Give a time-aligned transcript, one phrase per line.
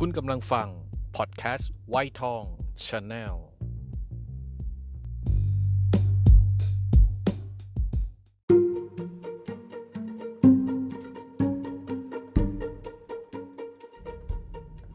[0.00, 0.68] คุณกำลังฟัง
[1.16, 2.42] พอดแคสต์ไวทอง
[2.86, 3.34] Channel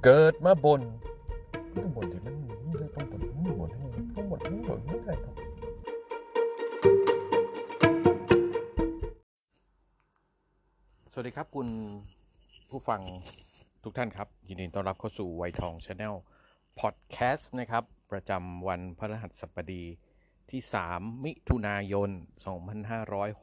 [0.04, 0.82] เกิดมาบ่น
[1.76, 3.70] ต้องบ่นที่มันต้องบ่นต้องบ่น
[4.16, 5.36] ต้องบ่นต้องบ่นไม่ได้ครับ
[11.12, 11.68] สวัสดีครับคุณ
[12.70, 13.02] ผู้ฟัง
[13.86, 16.16] ทุกท่านครับ ยินดีต้อนรับเข้าสู่ไวทอง Channel
[16.80, 19.84] พอดแคสต์นะครับ ประจำวันพฤหัสบดี
[20.52, 20.62] ที่
[20.94, 22.10] 3 มิถุนายน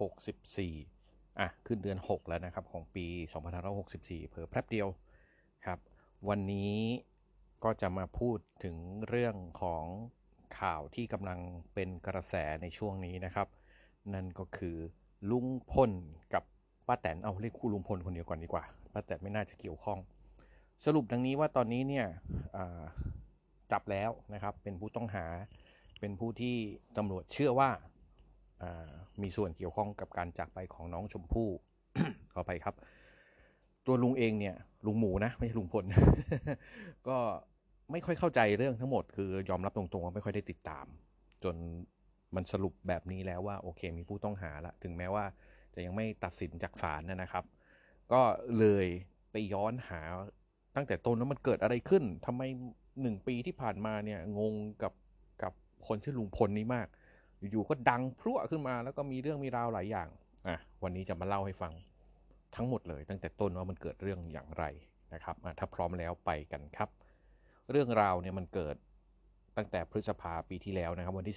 [0.02, 3.06] 2564 อะ ขึ้นเดือน 6 แล้วนะครับ ของปี
[3.69, 4.88] 2564 เพิ่งแป๊บเดียว
[5.66, 5.78] ครับ
[6.28, 6.75] วันนี้
[7.64, 8.77] ก็จะมาพูดถึง
[9.09, 9.84] เรื่องของ
[10.61, 11.39] ข่าวที่กำลัง
[11.75, 13.48] เป็นกระแสในช่วงนี้นะครับ
[14.14, 14.77] นั่นก็คือ
[15.30, 15.92] ลุงพล
[16.34, 16.45] กับ
[16.86, 20.00] ป้าแตนเอาเรียกคู่ลุงพลคนเดียวก่อนดีกว่าป้าแตนไม่น่าจะเกี่ยวข้อง
[20.84, 22.06] สรุปดังนี้ว่าตอนนี้เนี่ย
[23.72, 25.26] จับแล้วนะครับ เป็นผู้ต้องหา
[26.00, 26.54] เป็นผู้ที่
[26.96, 27.70] ตำรวจเชื่อว่า
[29.22, 31.48] มีส่วนเกี่ยวข้องกับการจากไปของน้องชมพู่
[32.32, 32.74] ขอไปครับ
[33.86, 34.54] ตัวลุงเองเนี่ย
[34.86, 35.84] ลุงหมูนะ ไม่ใช่ลุงพล
[37.08, 37.16] ก็
[37.92, 40.86] ไม่ค่อยเข้าใจเรื่องทั้งหมด คือยอมรับตรงๆว่าไม่ค่อยได้ติดตาม
[41.44, 41.56] จน
[42.34, 45.24] มันสรุปแบบนี้แล้วว่าโอเคมีผู้ต้องหาละถึงแม้ว่า
[45.74, 47.44] จะยังไม่ตัดสินจากศาลนะครับ
[48.12, 48.20] ก็
[48.58, 48.86] เลย
[49.30, 50.00] ไปย้อนหา
[50.78, 52.42] ตั้งแต่ต้นว่ามันเกิดอะไรขึ้นทำไม
[53.02, 54.92] หนึ่งปีที่ผ่านมาเนี่ยงงกับ
[55.42, 55.52] กับ
[55.86, 56.88] คนชื่อลุงพลนี้มาก
[57.50, 60.08] อยู่ๆก็ดังพรั่วขึ้นมา แล้วก็มีเรื่องมีราวหลายอย่าง
[60.48, 61.72] อะวันนี้จะมาเล่าให้ฟัง
[62.56, 64.64] ทั้งหมดเลย ตั้งแต่ต้นว่ามันเกิดเรื่องอย่างไร
[65.14, 66.88] นะครับถ้าพร้อมแล้วไปกันครับ
[67.70, 68.76] เรื่องราวเนี่ยมันเกิด
[69.56, 71.36] ตั้งแต่พฤษภาปีที่แล้วนะครับ วันที่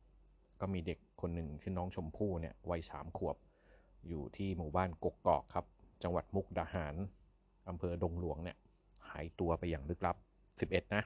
[0.00, 3.36] 11 ก็มีเด็กคนหนึ่งชื่อน้องชมพู่เนี่ยวัยสามขวบ
[4.08, 5.66] อยู่ที่หมู่บ้านกกกอกครับ
[6.02, 6.94] จังหวัดมุกดาหาร
[7.68, 10.16] อำเภอดงหลวงเนี่ยายตัวไปอย่างลึกลับ
[10.56, 11.02] 11 นะ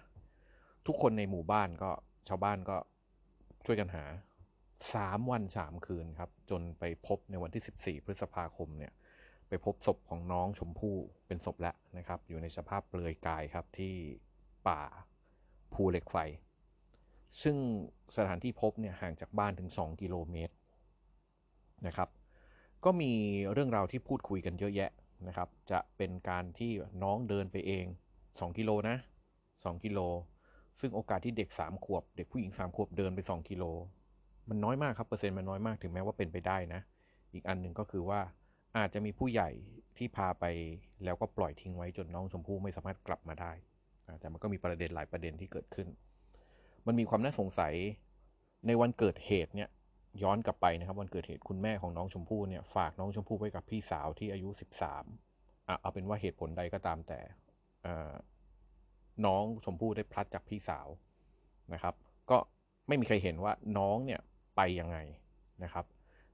[0.87, 1.91] ทุกคนในหมู่บ้านก็
[2.29, 2.77] ชาวบ้านก็
[3.67, 4.05] ช่วยกันหา
[4.69, 8.93] 3 วัน 3 คืนครับ จนไปพบในวันที่ 14 พฤษภาคมเนี่ย
[9.49, 13.95] ไปพบศพของน้องชมพู่เป็นศพแล้วนะครับ อยู่ในสภาพเปลือยกายครับที่
[14.69, 14.81] ป่า
[15.73, 16.17] ภูเหล็กไฟ
[17.43, 17.57] ซึ่ง
[18.17, 20.55] สถานที่พบเนี่ยห่างจากบ้านถึง 2 กิโลเมตร
[21.87, 22.09] นะครับ
[22.85, 23.13] ก็มี
[23.53, 24.91] เรื่องราวที่พูดคุยกันเยอะแยะ
[25.27, 26.71] นะครับ จะเป็นการที่
[27.03, 27.85] น้องเดินไปเอง
[28.23, 28.97] 2 กิโลนะ
[29.45, 30.01] 2 กิโล
[30.81, 33.65] ซึ่งโอกาสที่เด็ก 3 ขวบ เด็กผู้หญิง 3 ขวบเดินไป 2 กิโล
[34.49, 36.81] มันน้อยมากครับเปอร์เซ็นต์มันน้อยมากถึงแม้ว่าเป็นไปได้นะ
[37.33, 38.21] อีกอันหนึ่งก็คือว่า
[38.77, 39.51] อาจจะมีผู้ใหญ่
[39.97, 40.45] ที่พาไป
[41.05, 43.53] แล้วก็ปล่อยทิ้งไว้จนน้องชมพู่ไม่สามารถกลับมาได้
[44.21, 45.89] แต่มันก็มีประเด็นหลายประเด็นที่เกิดขึ้น
[46.87, 47.75] มันมีความน่าสงสัย
[48.67, 49.69] ในวันเกิดเหตุเนี่ย
[50.23, 54.49] ย้อนกลับไปนะครับวันเกิดเหตุคุณแม่ของน้องชมพู่เนี่ยฝากน้องชมพู่ไว้กับพี่สาวที่อายุ
[54.91, 57.21] 13อะเอาเป็นว่าเหตุผลใดก็ตามแต่
[59.27, 60.89] น้องชมพู่ได้พลัดจากพี่สาว
[61.73, 61.95] นะครับ
[62.31, 62.39] ก็
[62.89, 64.21] ไม่มีใครเห็นว่าน้องเนี่ย
[64.57, 64.99] ไปยังไง
[65.65, 65.85] นะครับ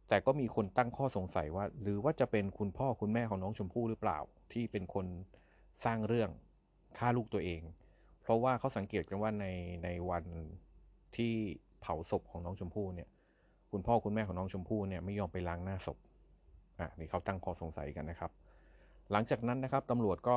[0.09, 4.19] แต่ก็มีคนตั้งข้อสงสัยว่า หรือว่าจะเป็นคุณพ่อคุณแม่ของน้องชมพู่หรือเปล่า
[4.53, 5.06] ที่เป็นคน
[5.84, 6.31] สร้างเรื่อง
[6.99, 7.62] ฆ่าลูกตัวเอง
[8.22, 9.47] เพราะว่าเขาสังเกตกันว่าใน
[9.84, 10.25] ในวัน
[11.16, 11.33] ที่
[11.81, 13.09] เผาศพของน้องชมพู่เนี่ย
[13.75, 15.99] คุณพ่อคุณแม่ของน้องชมพู่เนี่ยไม่ยอมไปล้างหน้าศพ
[16.81, 18.31] อะนี่เขาตั้งข้อสงสัยกันนะครับ
[19.12, 20.37] หลังจากนั้นนะครับตำรวจก็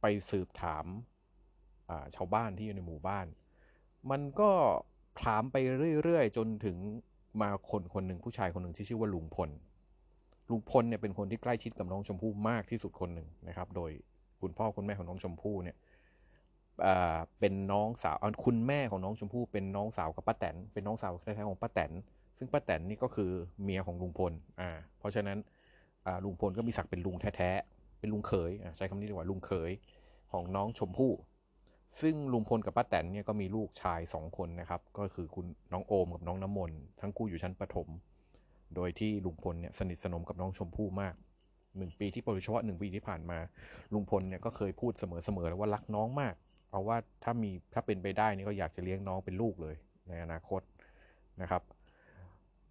[0.00, 0.86] ไปสืบถาม
[2.14, 3.26] ชาวบ้านที่อยู่ในหมู่บ้าน
[4.10, 4.50] มันก็
[5.24, 5.56] ถามไป
[6.04, 6.76] เรื่อยๆ จนถึง
[7.40, 9.50] มาคนคนหนึ่งผู้ชายคนหนึ่งที่ชื่อว่าลุงพล
[10.50, 13.90] ลุงพลเนี่ยเป็นคนที่ใกล้ชิดกับน้องชมพู่มากที่สุดคนหนึ่งนะครับ โดย
[14.40, 15.76] คุณพ่อคุณแม่ของน้องชมพู่เนี่ย
[17.40, 21.92] เป็นน้องสาวคุณแม่ของน้องชมพู่เป็นน้องสาวกับป้าแตนเป็นน้องสาวแท้ๆของป้าแตน
[22.38, 23.30] ซึ่งป้าแตนนี่ก็คือ
[23.62, 25.38] เมียของลุงพลอ่าเพราะฉะนั้น
[26.24, 29.70] ลุงพลก็มีศักดิ์เป็นลุงแท้ๆเป็นลุงเขยใช้คำนี้ดีกว่าลุงเขย
[30.32, 31.12] ของน้องชมพู่
[32.00, 37.88] ซึ่งลุงพลกับป้าแตนเนี่ยก็มีลูกชายสองคนนะครับ ก็คือคุณน้องโอมกับน้องน้ำมนต์ทั้งคู่อยู่ชั้นประถม
[38.74, 41.14] โดยที่ลุงพลเนี่ยสนิทสนมกับน้องชมพู่มาก
[41.76, 43.38] หนึ่งปีที่โดยเฉพาะหนึ่งปีที่ผ่านมา
[43.94, 46.34] ลุงพลเนี่ยก็เคยพูดเสมอๆแล้วว่ารักน้องมาก
[46.70, 49.74] เอาว่าถ้ามีถ้าเป็นไปได้นี่ก็อยากจะเลี้ยงน้องเป็นลูกเลย
[50.08, 50.60] ในอนาคต
[51.42, 51.62] นะครับ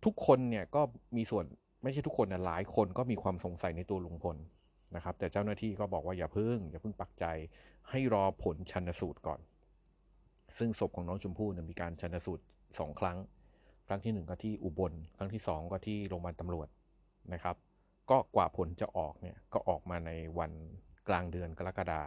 [0.06, 0.82] ทุกคนเนี่ยก็
[1.18, 1.46] มีส่วน
[1.84, 4.38] ไม่ใช่ทุกคนนะหลายคนก็มีความสงสัยในตัวลุงพล
[4.96, 7.26] นะครับ แต่เจ้าหน้าที่ก็บอกว่าอย่าพึ่ง อย่าพึ่งปักใจ
[7.90, 9.40] ให้รอผลชันสูตรก่อน
[10.58, 12.44] ซึ่งศพของน้องชมพู่เนี่ยมีการชันสูตร
[12.80, 13.18] สองครั้ง
[13.88, 16.68] ครั้งที่หนึ่งก็ที่อุบล ครั้งที่สองก็ที่โรงพยาบาลตำรวจ
[17.34, 17.56] นะครับ
[18.10, 20.52] ก็กว่าผลจะออกเนี่ยก็ออกมาในวัน
[21.08, 22.02] กลางเดือนกรกฎา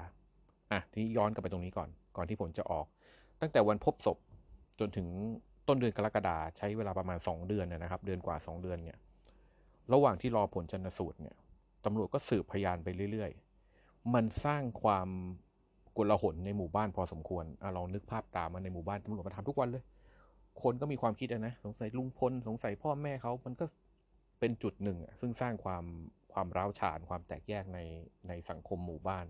[0.72, 2.87] อะที่ย้อนกลับไปตรงนี้ก่อน ก่อนที่ผลจะออก
[3.40, 4.19] ตั้งแต่วันพบศพ
[4.81, 5.06] จนถึง
[5.70, 8.99] ต้นเดือนกรกฎาใช้เวลาประมาณ 2 เดือนนะครับ เดือนกว่า 2 เดือนเนี่ย
[9.93, 11.37] ระหว่างที่รอผลชันสูตรเนี่ย
[11.84, 15.08] ตำรวจก็สืบพยานไปเรื่อยๆ มันสร้างความ
[15.96, 19.82] กลหนในหมู่บ้านพอสมควรอลองนึกภาพตามมาในหมู่บ้านตำรวจมาทำทุกวันเลย
[20.62, 23.64] คนก็มีความคิดนะสงสัยลุงพลสงสัยพ่อแม่เขามันก็
[24.40, 25.84] เป็นจุดหนึ่งอะซึ่งสร้างความ
[26.32, 27.78] ความร้าวฉานความแตกแยกใน
[28.28, 29.26] ในสังคมหมู่บ้าน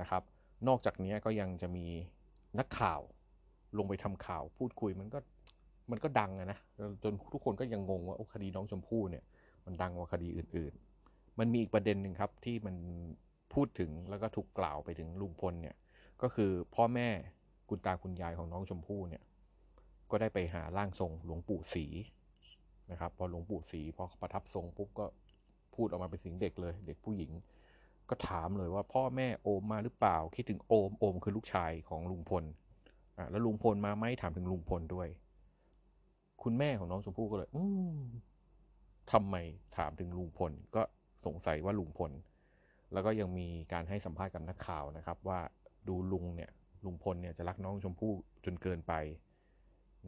[0.00, 0.22] นะครับ
[0.68, 1.86] นอกจากนี้ก็ยังจะมี
[2.58, 3.00] นักข่าว
[3.78, 5.18] ลงไปทำข่าว พูดคุยมันก็
[5.90, 6.58] มันก็ดังอะนะ
[7.02, 9.24] จนทุกคนก็ยังงงว่าคดีน้องชมพู่เนี่ย
[9.66, 10.72] มันดังกว่าคดีอื่น
[11.06, 12.76] ๆ มันมีอีกประเด็นหนึ่งครับที่มัน
[13.54, 15.76] พูดถึงแล้วก็ถูกกล่าวไปถึงลุงพลเนี่ย
[16.22, 17.08] ก็คือพ่อแม่
[17.68, 19.22] คุณตาคุณยายของน้องชมพู่เนี่ย
[20.10, 21.86] ก็ได้ไปหาร่างทรงหลวงปู่ศรี
[22.90, 25.06] นะครับ พอหลวงปู่ศรีพอประทับทรงปุ๊บก็
[25.74, 27.32] พูดออกมาเป็นสียงเด็กเลย เด็กผู้หญิง
[28.08, 32.44] ก็ถามเลยว่าพ่อแม่โอมมาหรือเปล่า คิดถึงโอมโอมคือลูกชายของลุงพล
[33.18, 35.08] อะแล้วลุงพลมาไหมถามถึงลุงพลด้วย
[36.42, 37.64] คุณแม่ของน้องชมพู่ก็เลย อื
[37.96, 37.98] ม
[39.12, 39.36] ทำไม
[39.76, 40.82] ถามถึงลุงพล ก็
[41.26, 42.12] สงสัยว่าลุงพล
[42.92, 45.40] แล้วก็ยังมีการให้สัมภาษณ์กับนักข่าวนะครับ ว่า
[45.88, 46.50] ดูลุงเนี่ย
[46.84, 48.12] ลุงพลเนี่ยจะรักน้องชมพู่
[48.44, 48.94] จนเกินไป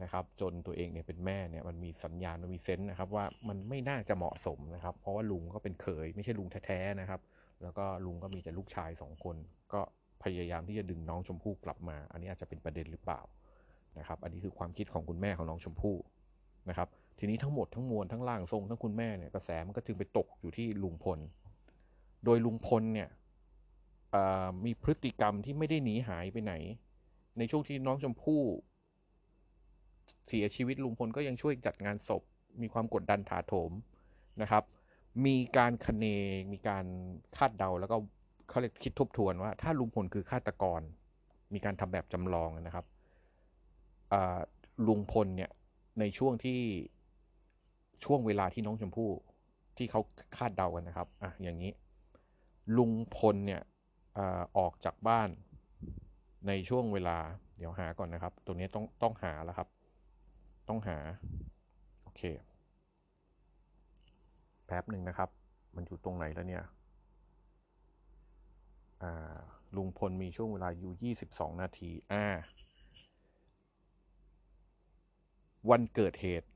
[0.03, 7.21] นะครับ จนตัวเองเนี่ยเป็นแม่เนี่ยมันมีสัญญาณมันมีเซนส์นะครับ ว่ามันไม่น่าจะเหมาะสมนะครับ เพราะว่าลุงก็เป็นเขยไม่ใช่ลุงแท้ๆนะครับ
[7.61, 9.35] แล้วก็ลุงก็มีแต่ลูกชายสองคน
[9.73, 9.81] ก็
[10.23, 13.21] พยายามที่จะดึงน้องชมพู่กลับมา อันนี้อาจจะเป็นประเด็นหรือเปล่า
[13.97, 15.95] นะครับ อันนี้คือความคิดของคุณแม่ของน้องชมพู่
[16.69, 16.87] นะครับ
[17.19, 21.19] ทีนี้ทั้งหมดทั้งมวลทั้งล่างทรงทั้งคุณแม่เนี่ยกระแสมันก็จึงไปตกอยู่ที่ลุงพล
[22.25, 23.09] โดยลุงพลเนี่ย
[24.65, 26.53] มีพฤติกรรมที่ไม่ได้หนีหายไปไหน
[27.37, 28.41] ในช่วงที่น้องชมพู่
[30.27, 32.23] เสียชีวิตลุงพลก็ยังช่วยจัดงานศพ
[32.61, 33.71] มีความกดดันถาโถม
[34.41, 34.63] นะครับ
[35.25, 36.05] มีการคเน
[36.51, 36.85] มีการ
[37.37, 37.97] คาดเดาแล้วก็
[38.49, 40.81] เขาเรียกคิดทบทวนว่า ถ้าลุงพลคือฆาตกร
[41.53, 42.85] มีการทำแบบจำลองนะครับ
[44.87, 45.49] ลุงพลเนี่ย
[45.99, 46.61] ในช่วงที่
[48.03, 49.11] ช่วงเวลาที่น้องชมพู่
[49.77, 50.01] ที่เขา
[50.37, 51.71] คาดเดากันนะครับอะอย่างนี้
[52.77, 53.61] ลุงพลเนี่ย
[54.57, 55.29] ออกจากบ้าน
[56.47, 57.17] ในช่วงเวลา
[57.57, 59.67] เดี๋ยวหาก่อนนะครับ ตัวนี้ต้องต้องหาแล้วครับ
[60.69, 60.97] ต้องหา
[62.03, 62.21] โอเค
[64.65, 65.29] แป๊บหนึ่งนะครับ
[65.75, 66.63] มันอยู่ตรงไหนแล้วเนี่ย
[69.75, 72.25] ลุงพลมีช่วงเวลาอยู่ 22 นาทีอ่า
[75.67, 76.47] วันเกิดเหตุ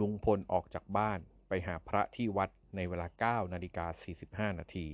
[0.00, 1.18] ลุงพลออกจากบ้าน
[1.48, 3.86] ไปหาพระที่วัดในเวลา 9 นาฬิกา
[4.50, 4.86] 45 นาที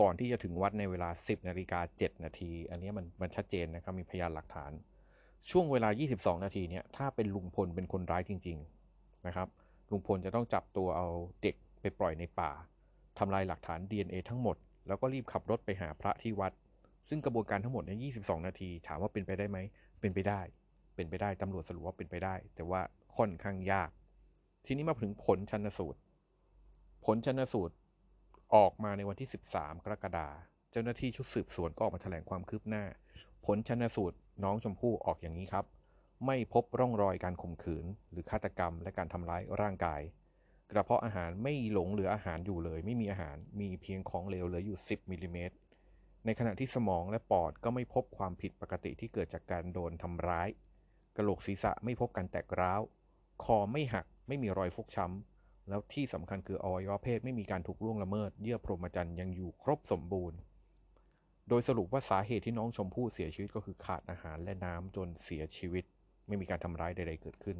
[0.00, 4.72] ก่อนที่จะถึงวัดในเวลา 10 นาฬิกา 7 นาที อันนี้มันมันชัดเจนนะครับ มีพยานหลักฐาน
[5.50, 5.88] ช่วงเวลา
[6.18, 8.58] 22 นาทีเนี่ย ถ้าเป็นลุงพลเป็นคนร้ายจริง
[8.92, 9.48] ๆ นะครับ
[9.90, 11.08] ลุงพลจะต้องจับตัวเอา
[11.42, 12.50] เด็กไปปล่อยในป่า
[13.18, 16.52] ทำลายหลักฐาน DNA ทั้งหมด แล้วก็รีบขับรถไปหาพระที่วัด
[17.08, 17.92] ซึ่งกระบวนการทั้งหมดใน
[18.22, 19.58] 22 นาที ถามว่าเป็นไปได้ไหม
[20.00, 20.40] เป็นไปได้
[20.94, 22.80] เป็นไปได้ตำรวจสรุปว่าเป็นไปได้ แต่ว่า
[23.16, 23.90] ค่อนข้างยาก
[24.66, 26.00] ทีนี้มาถึงผลชันสูตร
[27.04, 27.74] ผลชันสูตร
[28.54, 30.34] ออกมาในวันที่ 13 กรกฎาคม
[30.70, 32.84] เจ้าหน้าที่ชุดสืบสวนก็ออกมาแถลงความคืบหน้า
[33.46, 35.64] ผลชันสูตรน้องชมพู่ออกอย่างนี้ครับ
[36.26, 40.00] ไม่พบร่องรอยการข่มขืน หรือฆาตกรรมและการทำร้ายร่างกาย
[40.70, 45.54] กระเพาะอาหารไม่หลงเหลืออาหารอยู่เลย ไม่มีอาหารมีเพียงของเหลวเหลืออยู่ 10มิลิเมตร
[46.24, 50.48] ในขณะที่สมองและปอดก็ไม่พบความผิดปกติที่เกิดจากการโดนทำร้าย
[51.16, 52.80] กระโหลกศีรษะไม่พบการแตกร้าว
[53.44, 60.38] คอไม่หัก ไม่มีรอยฟกช้ำ แล้วที่สำคัญคืออวัยวะเพศไม่มีการถูกล่วงละเมิด เยื่อพรหมจรรย์ยังอยู่ครบสมบูรณ์
[61.48, 65.84] โดยสรุปว่าสาเหตุที่น้องชมพู่เสียชีวิตก็คือขาดอาหารและน้ำจนเสียชีวิต
[66.26, 67.58] ไม่มีการทำร้ายใด ๆ เกิดขึ้น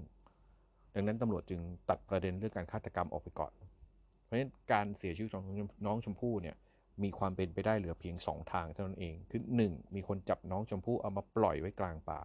[0.95, 3.53] ดังนั้นตำรวจจึงตัดประเด็นเรื่องการฆาตกรรมออกไปก่อน
[4.25, 5.45] เพราะฉะนั้นการเสียชีวิตของ
[5.87, 6.57] น้องชมพู่เนี่ย
[7.03, 9.95] มีความเป็นไปได้เหลือเพียง 2 ทางเท่านั้นเอง คือ 1.
[9.95, 12.21] มีคนจับน้องชมพู่เอามาปล่อยไว้กลางป่า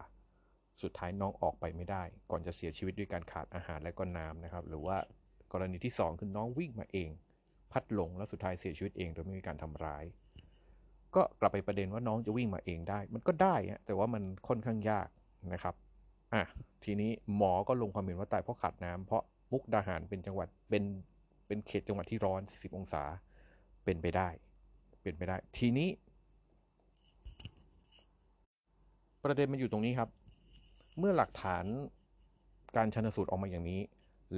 [0.82, 4.96] สุดท้ายน้องออกไปไม่ได้ ก่อนจะเสียชีวิตด้วยการขาดอาหารและก็น้ำนะครับ หรือว่า
[5.52, 7.10] กรณีที่ 2 คือน้องวิ่งมาเอง
[7.72, 10.04] พัดหลงแล้วสุดท้ายเสียชีวิตเองโดยไม่มีการทำร้าย
[11.14, 15.08] ก็กลับไปประเด็นว่าน้องจะวิ่งมาเองได้ มันก็ได้ฮะแต่ว่ามันค่อนข้างยาก
[15.52, 15.74] นะครับ
[16.34, 16.42] อะ
[16.84, 20.84] ทีนี้หมอก็ลงความเห็นว่าตายเพราะขาดน้ำเพราะมุกดาหารเป็นจังหวัดเป็น
[21.46, 23.02] เป็นเขตจังหวัดที่ร้อน 40 องศา
[23.84, 24.28] เป็นไปได้
[25.02, 25.88] เป็นไปได้ ทีนี้
[29.24, 30.08] ประเด็นมันอยู่ตรงนี้ครับ
[30.98, 31.64] เมื่อหลักฐาน
[32.76, 33.80] การชันสูตรออกมาอย่างนี้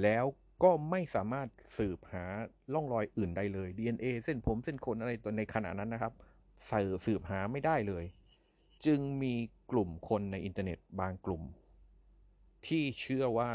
[0.01, 0.25] แล้ว
[0.63, 2.25] ก็ไม่สามารถสืบหา
[2.73, 6.13] ร่องรอยอื่นใดเลย DNA เส้นผมเส้นขนอะไรตัวในขณะนั้นนะครับ
[6.69, 8.03] สืบสืบหาไม่ได้เลย
[8.85, 9.33] จึงมี
[9.71, 11.43] กลุ่มคนในอินเทอร์เน็ตบางกลุ่ม
[12.67, 13.49] ที่เชื่อว่า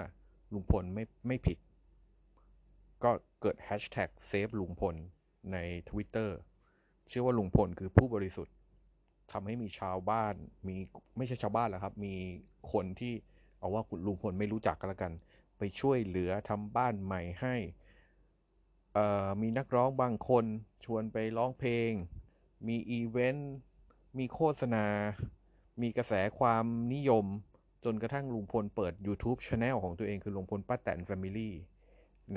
[0.52, 1.58] ลุงพลไม่ไม่ผิด
[3.04, 3.10] ก็
[3.40, 4.94] เกิดแฮชแท็ก save ลุงพล
[5.52, 5.58] ใน
[5.88, 6.30] Twitter
[7.08, 8.54] เชื่อว่าลุงพลคือผู้บริสุทธิ์
[9.32, 10.34] ทำให้มีชาวบ้าน
[10.68, 10.76] มี
[11.16, 12.14] ไม่ใช่ชาวบ้านแล้วครับ มี
[12.72, 13.14] คนที่
[13.58, 15.12] เอาว่าลุงพลไม่รู้จักกันละกัน
[15.58, 17.54] ไปช่วยเหลือทำบ้านใหม่ให้
[19.42, 20.44] มีนักร้องบางคน
[20.84, 21.90] ชวนไปร้องเพลง
[22.66, 23.54] มีอีเวนต์
[24.18, 24.86] มีโฆษณา
[25.82, 26.64] มีกระแสความ
[26.94, 27.26] นิยม
[27.84, 31.50] จนกระทั่งลุงพลเปิด YouTube Channel ของตัวเองคือลุงพลป้าแตน Family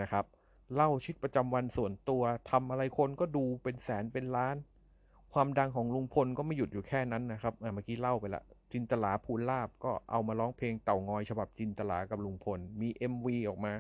[0.02, 0.26] นะครับ
[0.74, 4.56] เล่าชีวิตประจำวันส่วนตัวทำอะไรคนก็ดูเป็นแสนเป็นล้าน
[5.34, 13.74] ความดังของลุงพลก็ไม่หยุดอยู่แค่นั้นนะครับเมื่อกี้เล่าไปละจินตลาภูลาบก็เอามาร้องเพลงเต่างอยฉบับจินตลากับลุงพล มี MV ออกมา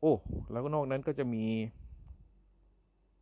[0.00, 0.14] โอ้
[0.52, 1.44] แล้วก็นอกนั้นก็จะมี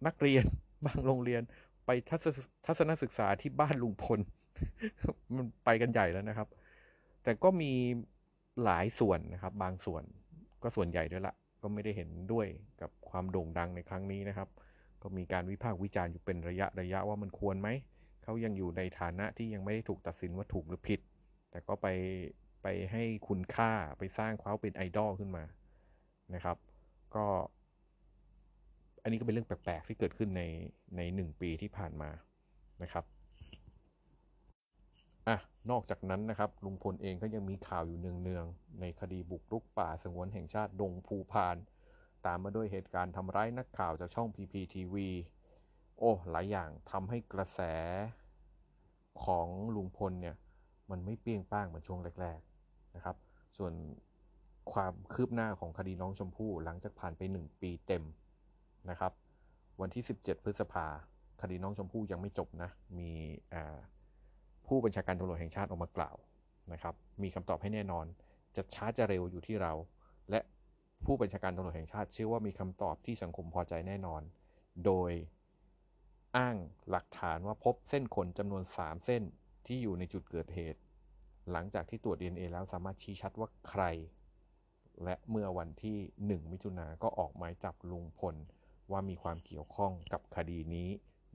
[0.06, 0.44] นักเรียน
[0.86, 1.42] บางโรงเรียน
[1.86, 2.26] ไปทัศ
[2.66, 4.20] ทัศนศึกษาที่บ้านลุงพล
[5.34, 6.48] มันไปกันใหญ่แล้วนะครับ
[7.22, 7.72] แต่ก็มี
[8.64, 10.02] หลายส่วนนะครับ บางส่วน
[10.62, 12.46] ก็ส่วนใหญ่ด้วยละ ก็ไม่ได้เห็นด้วย
[12.80, 14.48] กับความโด่งดังในครั้งนี้นะครับ
[15.02, 17.68] ก็มีการวิพากษ์วิจารณ์อยู่เป็นระยะระยะว่ามันควรไหม
[18.22, 21.00] เขายังอยู่ในฐานะที่ยังไม่ได้ถูกตัดสินว่าถูกหรือผิด
[21.50, 21.86] แต่ก็ไป
[22.62, 25.44] ไปให้คุณค่าไปสร้างเขาเป็นไอดอลขึ้นมา
[26.34, 26.56] นะครับ
[27.14, 27.24] ก็
[29.02, 30.42] อันนี้ก็เป็นเรื่องแปลกๆที่เกิดขึ้นใน
[30.96, 32.10] ในหนึ่งปีที่ผ่านมา
[32.82, 33.04] นะครับ
[35.28, 35.38] อะ
[35.70, 41.56] นอกจากนั้นนะครับลุงพลเองก็ยังมีข่าวอยู่เนืองๆในคดีบุกรุกป่าสงวนแห่งชาติดงภูพาน
[42.26, 44.94] ตามมาด้วยเหตุการณ์ทำร้ายนักข่าวจากช่อง PPTV
[45.98, 47.60] โอ้ หลายอย่างทำให้กระแส
[49.24, 50.36] ของลุงพลเนี่ย
[50.90, 53.16] มันไม่เปี้ยงป้างเหมือนช่วงแรก ๆ นะครับ
[53.56, 53.72] ส่วน
[54.72, 58.04] ความคืบหน้าของคดีน้องชมพู่หลังจากผ่านไป 1 ปีเต็ม
[58.90, 59.12] นะครับ
[59.80, 60.86] วันที่ 17 พฤษภา
[61.40, 63.10] คดีน้องชมพู่ยังไม่จบนะ มี
[64.66, 66.16] ผู้บัญชาการตำรวจแห่งชาติออกมากล่าว
[66.72, 68.06] นะครับ มีคำตอบให้แน่นอน
[68.56, 69.72] จะช้าจะเร็วอยู่ที่เรา
[70.30, 70.40] และ
[71.04, 74.22] ผู้บัญชาการตำรวจแห่งชาติเชื่อว่ามีคำตอบที่สังคมพอใจแน่นอน
[74.84, 75.12] โดย
[76.36, 76.56] อ้าง
[76.90, 79.22] หลักฐานว่าพบเส้นขนจำนวน 3 เส้น
[79.66, 80.80] ที่อยู่ในจุดเกิดเหตุ
[81.50, 83.84] หลังจากที่ตรวจ DNA แล้วสามารถชี้ชัดว่าใคร
[85.04, 88.36] และเมื่อวันที่ 1 มิถุนาก็ออกหมายจับลุงพล
[88.90, 90.88] ว่ามีความเกี่ยวข้องกับคดีนี้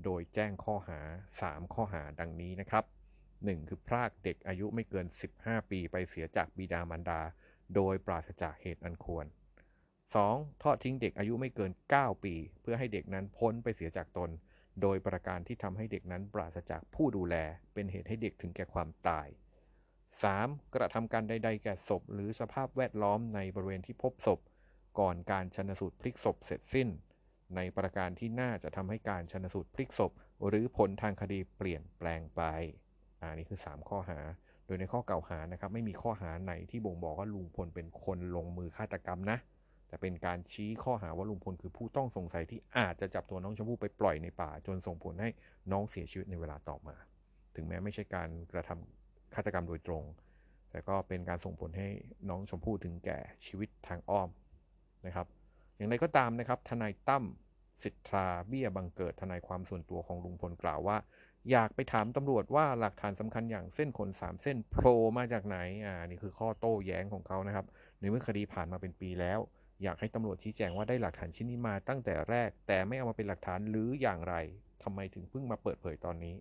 [0.03, 0.99] โดยแจ้งข้อหา
[1.39, 2.83] 3 ข้อหาดังนี้นะครับ
[3.27, 3.69] 1.
[3.69, 5.05] คือพรากเด็กอายุไม่เกิน
[5.37, 7.21] 15 ปีไปเสียจากบิดามารดา
[7.75, 9.25] โดยปราศจากเหตุอันควร
[10.15, 10.63] 2.
[10.63, 14.29] ทอดทิ้งเด็กอายุไม่เกิน 9 ปี เพื่อให้เด็กนั้นพ้นไปเสียจากตน
[14.81, 17.35] โดยประการที่ทำให้เด็กนั้นปราศจากผู้ดูแล
[17.73, 19.27] เป็นเหตุให้เด็กถึงแก่ความตาย
[20.01, 20.75] 3.
[20.75, 24.39] กระทำการใด ๆ แก่ศพ หรือสภาพแวดล้อมในบริเวณที่พบศพ
[24.99, 26.89] ก่อนการชนสูตรพลิกศพเสร็จสิ้น
[27.55, 30.11] ในประการที่น่าจะทำให้การชนสูตรพลิกศพ
[30.47, 32.41] หรือผลทางคดีเปลี่ยนแปลงไป
[33.21, 34.19] อ่านี่คือ 3 ข้อหา
[34.65, 39.37] โดยในข้อกล่าวหานะครับไม่มีข้อหาไหนที่บ่งบอกว่าลุงพลเป็นคนลงมือฆาตกรรมนะ
[39.87, 45.29] แต่เป็นการชี้ข้อหาว่าลุงพลคือผู้ต้องสงสัยที่อาจจะจับตัวน้องชมพู่ไปปล่อยในป่า จนส่งผลให้
[45.71, 46.95] น้องเสียชีวิตในเวลาต่อมา
[47.55, 50.03] ถึงแม้ไม่ใช่การกระทำฆาตกรรมโดยตรง
[50.71, 51.87] แต่ก็เป็นการส่งผลให้
[52.29, 54.29] น้องชมพู่ถึงแก่ชีวิตทางอ้อม
[55.05, 55.27] นะครับ
[55.75, 57.23] อย่างไรก็ตามนะครับทนายตั้ม
[57.83, 60.97] สิทธาเบี้ยบังเกิดทนายความส่วนตัวของลุงพลกล่าวว่า
[61.51, 67.65] อยากไปถามตำรวจว่าหลักฐานสำคัญอย่างเส้นขนสามเส้นโผล่มาจากไหนอ่านี่คือข้อโต้แย้งของเขานะครับ
[67.99, 69.39] ในเมื่อคดีผ่านมาเป็นปีแล้ว
[69.83, 74.35] อยากให้ตำรวจชี้แจงว่าได้หลักฐานชิ้นนี้มาตั้งแต่แรก แต่ไม่เอามาเป็นหลักฐานหรืออย่างไร
[74.83, 76.35] ทำไมถึงเพิ่งมาเปิดเผยตอนนี้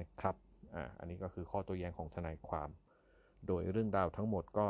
[0.00, 0.36] นะครับ
[0.74, 2.68] อ่าอันนี้ก็คือข้อโต้แย้งของทนายความ
[3.46, 4.66] โดยเรื่องราวทั้งหมดก็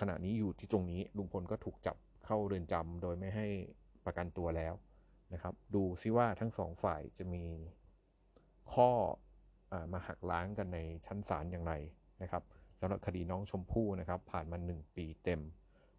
[0.00, 1.96] ขณะนี้อยู่ที่ตรงนี้ลุงพลก็ถูกจับ
[2.26, 3.46] เข้าเรือนจำโดยไม่ให้
[4.04, 4.74] ประกันตัวแล้ว
[5.32, 7.44] นะครับ ดูซิว่าทั้งสองฝ่ายจะมี
[8.72, 8.90] ข้อ
[9.92, 11.72] มาหักล้างกันในชั้นศาลอย่างไร
[12.22, 12.42] นะครับ
[12.80, 15.40] สำหรับคดีน้องชมพู่นะครับ ผ่านมา 1 ปีเต็ม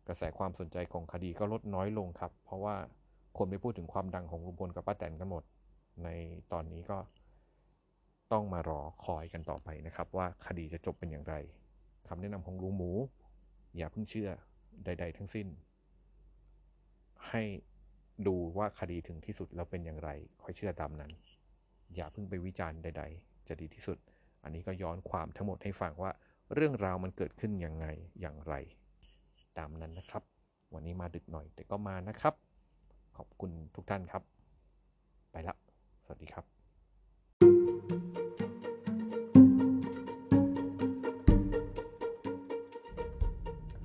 [0.07, 2.75] กระแสความสนใจของคดีก็ลดน้อยลงครับ เพราะว่า
[3.37, 5.43] คนไปพูดถึงความดังของลุงพลกับป้าแตนกันหมด
[6.03, 6.09] ใน
[6.51, 6.97] ตอนนี้ก็
[8.31, 11.35] ต้องมารอคอยกันต่อไปนะครับ ว่าคดีจะจบเป็นอย่างไร
[12.07, 12.91] คำแนะนำของลุงหมู
[13.77, 14.29] อย่าเพิ่งเชื่อ
[14.85, 15.47] ใด ๆ ทั้งสิ้น
[17.29, 17.43] ให้
[18.27, 20.09] ดูว่าคดีถึงที่สุดแล้วเป็นอย่างไร
[20.43, 21.11] ค่อยเชื่อตามนั้น
[21.95, 23.97] อย่าเพิ่งไปวิจารณ์ใด ๆ จะดีที่สุด
[24.43, 26.11] อันนี้ก็ย้อนความทั้งหมดให้ฟังว่า
[26.53, 27.87] เรื่องราวมันเกิดขึ้นยังไง
[28.21, 28.53] อย่างไร
[29.57, 30.23] ตามนั้นนะครับ
[30.73, 32.33] วันนี้มาดึกหน่อยแต่ก็มานะครับ
[33.17, 34.23] ขอบคุณทุกท่านครับ
[35.31, 35.55] ไปละ
[36.03, 36.45] สวัสดีครับ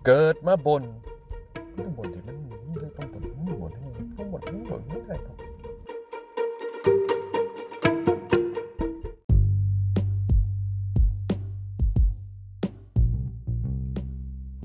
[0.07, 0.83] เกิดมาบน
[1.99, 2.37] บนที่มัน
[2.97, 3.25] ต้องบน
[3.61, 3.73] บน
[4.17, 5.37] ต้องบนต้องบนไม่ได้ครับ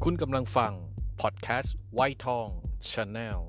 [0.04, 0.74] คุณกำลังฟัง
[1.22, 2.48] พอดแคสต์ไวทอง
[2.90, 3.40] ชาแนล